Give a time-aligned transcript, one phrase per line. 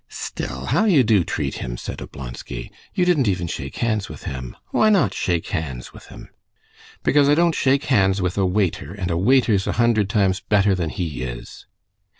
[0.09, 2.71] "Still, how you do treat him!" said Oblonsky.
[2.95, 4.55] "You didn't even shake hands with him.
[4.71, 6.29] Why not shake hands with him?"
[7.03, 10.73] "Because I don't shake hands with a waiter, and a waiter's a hundred times better
[10.73, 11.67] than he is."